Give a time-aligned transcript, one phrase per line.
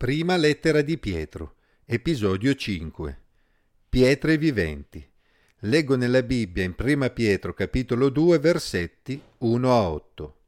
[0.00, 3.18] Prima lettera di Pietro, episodio 5.
[3.90, 5.06] Pietre viventi.
[5.58, 10.40] Leggo nella Bibbia in Prima Pietro capitolo 2 versetti 1 a 8.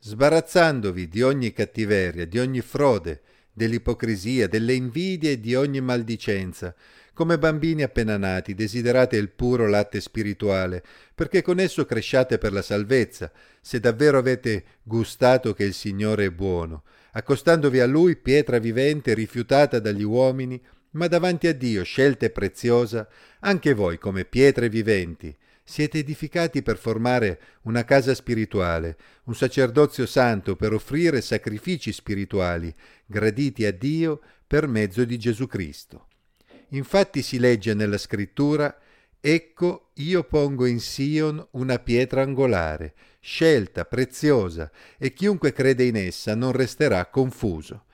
[0.00, 3.22] Sbarazzandovi di ogni cattiveria, di ogni frode,
[3.56, 6.74] dell'ipocrisia, delle invidie e di ogni maldicenza,
[7.14, 10.82] come bambini appena nati, desiderate il puro latte spirituale,
[11.14, 16.30] perché con esso cresciate per la salvezza, se davvero avete gustato che il Signore è
[16.30, 22.30] buono, accostandovi a Lui pietra vivente rifiutata dagli uomini, ma davanti a Dio scelta e
[22.30, 23.08] preziosa,
[23.40, 25.34] anche voi come pietre viventi,
[25.68, 32.72] siete edificati per formare una casa spirituale, un sacerdozio santo per offrire sacrifici spirituali,
[33.04, 36.06] graditi a Dio per mezzo di Gesù Cristo.
[36.68, 38.74] Infatti si legge nella scrittura
[39.18, 46.36] Ecco, io pongo in Sion una pietra angolare, scelta, preziosa, e chiunque crede in essa
[46.36, 47.85] non resterà confuso.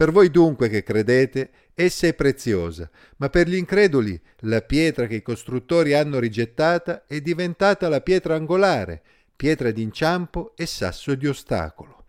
[0.00, 5.16] Per voi dunque che credete, essa è preziosa, ma per gli increduli la pietra che
[5.16, 9.02] i costruttori hanno rigettata è diventata la pietra angolare,
[9.36, 12.06] pietra d'inciampo e sasso di ostacolo.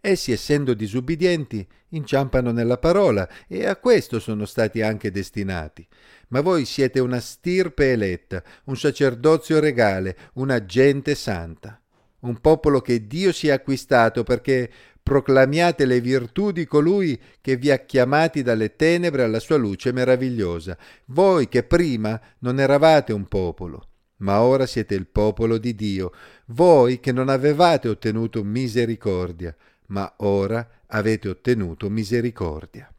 [0.00, 5.86] Essi, essendo disubbidienti, inciampano nella parola e a questo sono stati anche destinati.
[6.30, 11.80] Ma voi siete una stirpe eletta, un sacerdozio regale, una gente santa,
[12.22, 14.68] un popolo che Dio si è acquistato perché
[15.06, 20.76] proclamiate le virtù di colui che vi ha chiamati dalle tenebre alla sua luce meravigliosa,
[21.06, 26.10] voi che prima non eravate un popolo ma ora siete il popolo di Dio,
[26.46, 29.54] voi che non avevate ottenuto misericordia,
[29.88, 32.90] ma ora avete ottenuto misericordia.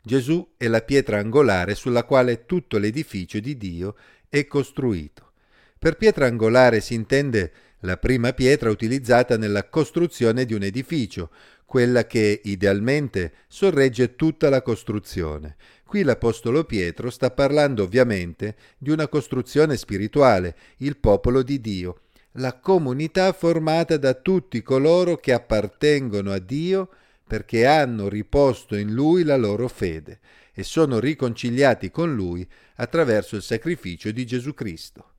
[0.00, 3.96] Gesù è la pietra angolare sulla quale tutto l'edificio di Dio
[4.28, 5.32] è costruito.
[5.78, 7.52] Per pietra angolare si intende
[7.82, 11.30] la prima pietra utilizzata nella costruzione di un edificio,
[11.64, 15.56] quella che idealmente sorregge tutta la costruzione.
[15.84, 22.02] Qui l'Apostolo Pietro sta parlando ovviamente di una costruzione spirituale, il popolo di Dio,
[22.36, 26.88] la comunità formata da tutti coloro che appartengono a Dio
[27.26, 30.20] perché hanno riposto in Lui la loro fede
[30.54, 35.10] e sono riconciliati con Lui attraverso il sacrificio di Gesù Cristo.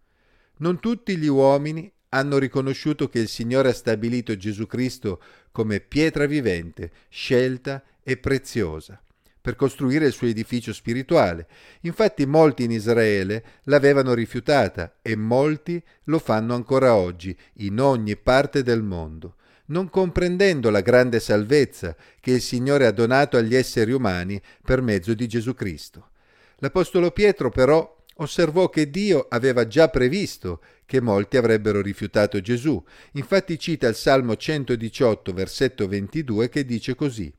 [0.58, 5.20] Non tutti gli uomini hanno riconosciuto che il Signore ha stabilito Gesù Cristo
[5.52, 9.02] come pietra vivente, scelta e preziosa
[9.44, 11.48] per costruire il suo edificio spirituale.
[11.82, 18.64] Infatti molti in Israele l'avevano rifiutata e molti lo fanno ancora oggi, in ogni parte
[18.64, 19.36] del mondo,
[19.66, 25.14] non comprendendo la grande salvezza che il Signore ha donato agli esseri umani per mezzo
[25.14, 26.12] di Gesù Cristo.
[26.60, 32.84] L'Apostolo Pietro però osservò che Dio aveva già previsto che molti avrebbero rifiutato Gesù.
[33.14, 37.34] Infatti cita il Salmo 118, versetto 22, che dice così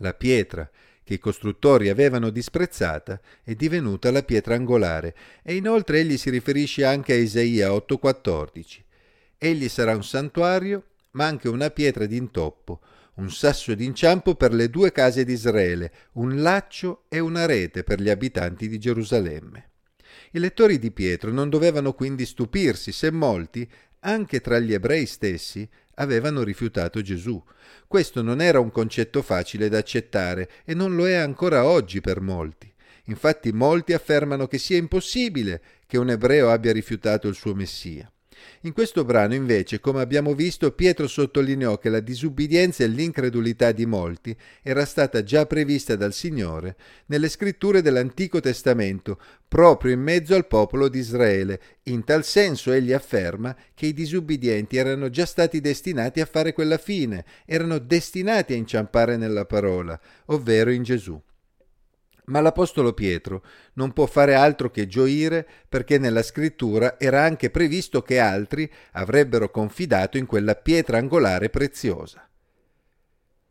[0.00, 0.68] la pietra
[1.02, 6.84] che i costruttori avevano disprezzata è divenuta la pietra angolare e inoltre egli si riferisce
[6.84, 8.84] anche a Isaia 8:14.
[9.38, 12.80] Egli sarà un santuario, ma anche una pietra d'intoppo,
[13.20, 18.00] un sasso d'inciampo per le due case di Israele, un laccio e una rete per
[18.00, 19.68] gli abitanti di Gerusalemme.
[20.32, 23.70] I lettori di Pietro non dovevano quindi stupirsi se molti,
[24.00, 27.42] anche tra gli ebrei stessi, avevano rifiutato Gesù.
[27.86, 32.22] Questo non era un concetto facile da accettare e non lo è ancora oggi per
[32.22, 32.72] molti.
[33.04, 38.10] Infatti molti affermano che sia impossibile che un ebreo abbia rifiutato il suo Messia.
[38.62, 43.86] In questo brano, invece, come abbiamo visto, Pietro sottolineò che la disubbidienza e l'incredulità di
[43.86, 49.18] molti era stata già prevista dal Signore nelle scritture dell'Antico Testamento,
[49.48, 51.60] proprio in mezzo al popolo di Israele.
[51.84, 56.78] In tal senso egli afferma che i disubbidienti erano già stati destinati a fare quella
[56.78, 61.20] fine, erano destinati a inciampare nella parola, ovvero in Gesù.
[62.30, 63.42] Ma l'Apostolo Pietro
[63.74, 69.50] non può fare altro che gioire perché nella scrittura era anche previsto che altri avrebbero
[69.50, 72.28] confidato in quella pietra angolare preziosa.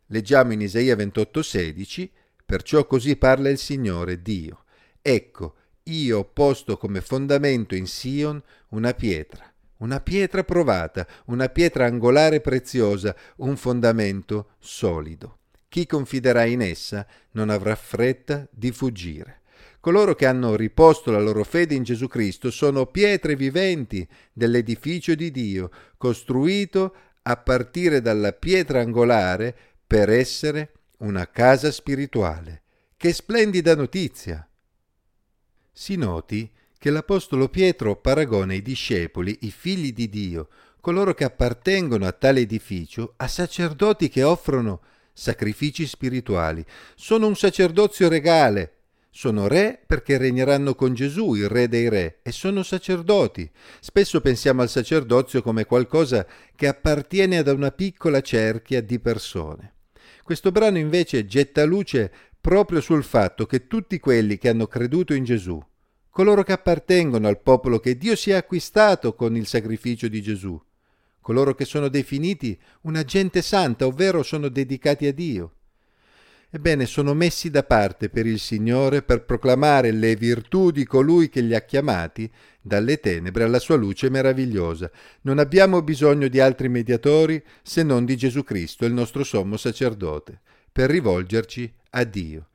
[0.08, 2.10] Leggiamo in Isaia 28:16,
[2.46, 4.64] perciò così parla il Signore Dio.
[5.02, 11.86] Ecco, io ho posto come fondamento in Sion una pietra, una pietra provata, una pietra
[11.86, 15.38] angolare preziosa, un fondamento solido.
[15.70, 19.42] Chi confiderà in essa non avrà fretta di fuggire.
[19.80, 25.32] Coloro che hanno riposto la loro fede in Gesù Cristo sono pietre viventi dell'edificio di
[25.32, 29.56] Dio, costruito a partire dalla pietra angolare
[29.86, 32.64] per essere una casa spirituale.
[32.98, 34.46] Che splendida notizia!
[35.72, 40.50] Si noti che l'Apostolo Pietro paragona i discepoli, i figli di Dio,
[40.82, 44.82] coloro che appartengono a tale edificio, a sacerdoti che offrono
[45.20, 46.66] sacrifici spirituali.
[46.96, 48.76] Sono un sacerdozio regale.
[49.12, 53.50] Sono re perché regneranno con Gesù, il re dei re, e sono sacerdoti.
[53.82, 56.26] Spesso pensiamo al sacerdozio come qualcosa
[56.56, 59.74] che appartiene ad una piccola cerchia di persone.
[60.24, 65.24] Questo brano invece getta luce proprio sul fatto che tutti quelli che hanno creduto in
[65.26, 65.62] Gesù,
[66.10, 70.62] coloro che appartengono al popolo che Dio si è acquistato con il sacrificio di Gesù,
[71.30, 75.52] coloro che sono definiti una gente santa, ovvero sono dedicati a Dio.
[76.50, 81.42] Ebbene, sono messi da parte per il Signore per proclamare le virtù di colui che
[81.42, 82.28] li ha chiamati
[82.60, 84.90] dalle tenebre alla sua luce meravigliosa.
[85.22, 90.42] Non abbiamo bisogno di altri mediatori se non di Gesù Cristo, il nostro sommo sacerdote,
[90.72, 92.48] per rivolgerci a Dio.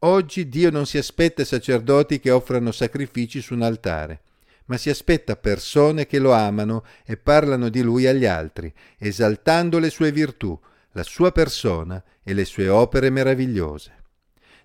[0.00, 4.20] Oggi Dio non si aspetta sacerdoti che offrano sacrifici su un altare
[4.72, 9.90] ma si aspetta persone che lo amano e parlano di lui agli altri, esaltando le
[9.90, 10.58] sue virtù,
[10.92, 13.92] la sua persona e le sue opere meravigliose.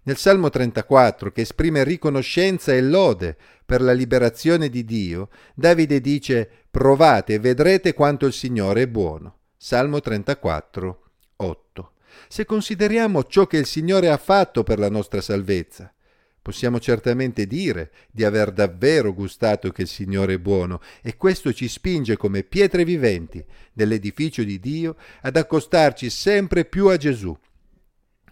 [0.03, 6.49] Nel Salmo 34, che esprime riconoscenza e lode per la liberazione di Dio, Davide dice
[6.71, 9.39] Provate e vedrete quanto il Signore è buono.
[9.57, 11.01] Salmo 34,
[11.35, 11.91] 8.
[12.29, 15.91] Se consideriamo ciò che il Signore ha fatto per la nostra salvezza,
[16.47, 21.67] Possiamo certamente dire di aver davvero gustato che il Signore è buono e questo ci
[21.67, 27.37] spinge come pietre viventi dell'edificio di Dio ad accostarci sempre più a Gesù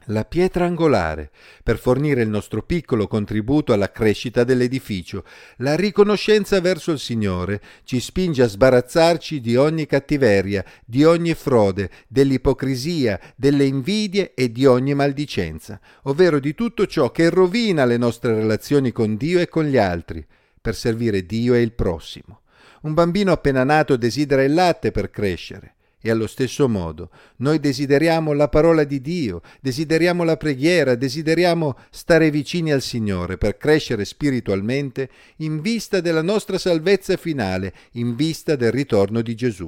[0.07, 1.31] la pietra angolare,
[1.63, 5.24] per fornire il nostro piccolo contributo alla crescita dell'edificio.
[5.57, 11.90] La riconoscenza verso il Signore ci spinge a sbarazzarci di ogni cattiveria, di ogni frode,
[12.07, 18.34] dell'ipocrisia, delle invidie e di ogni maldicenza, ovvero di tutto ciò che rovina le nostre
[18.36, 20.25] relazioni con Dio e con gli altri,
[20.62, 22.42] per servire Dio e il prossimo.
[22.81, 25.75] Un bambino appena nato desidera il latte per crescere.
[26.06, 32.30] E allo stesso modo noi desideriamo la parola di Dio, desideriamo la preghiera, desideriamo stare
[32.30, 38.72] vicini al Signore per crescere spiritualmente in vista della nostra salvezza finale, in vista del
[38.72, 39.68] ritorno di Gesù.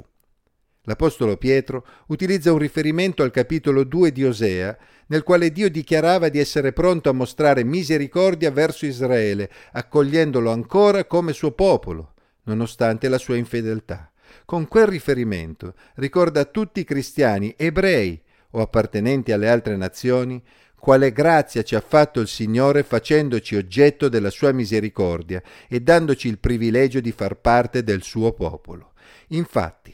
[0.84, 6.38] L'Apostolo Pietro utilizza un riferimento al capitolo 2 di Osea, nel quale Dio dichiarava di
[6.38, 12.14] essere pronto a mostrare misericordia verso Israele, accogliendolo ancora come suo popolo,
[12.44, 14.12] nonostante la sua infedeltà.
[14.46, 18.22] Con quel riferimento ricorda a tutti i cristiani, ebrei
[18.52, 20.42] o appartenenti alle altre nazioni,
[20.80, 26.40] quale grazia ci ha fatto il Signore facendoci oggetto della sua misericordia e dandoci il
[26.40, 28.94] privilegio di far parte del suo popolo.
[29.30, 29.94] Infatti,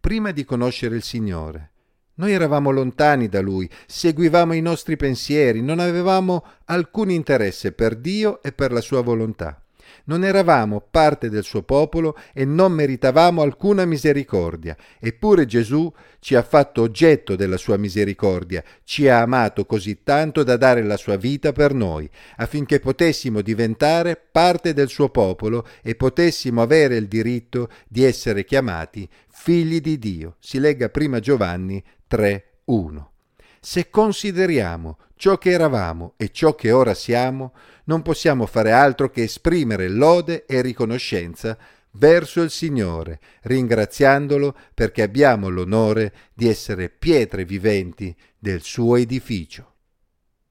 [0.00, 1.70] prima di conoscere il Signore,
[2.14, 8.42] noi eravamo lontani da Lui, seguivamo i nostri pensieri, non avevamo alcun interesse per Dio
[8.42, 9.60] e per la sua volontà
[10.04, 16.42] non eravamo parte del suo popolo e non meritavamo alcuna misericordia, eppure Gesù ci ha
[16.42, 21.52] fatto oggetto della sua misericordia, ci ha amato così tanto da dare la sua vita
[21.52, 28.04] per noi, affinché potessimo diventare parte del suo popolo e potessimo avere il diritto di
[28.04, 30.36] essere chiamati figli di Dio.
[30.38, 33.15] Si legga prima Giovanni 3:1.
[33.68, 37.52] Se consideriamo ciò che eravamo e ciò che ora siamo,
[37.86, 41.58] non possiamo fare altro che esprimere lode e riconoscenza
[41.94, 49.75] verso il Signore, ringraziandolo perché abbiamo l'onore di essere pietre viventi del suo edificio.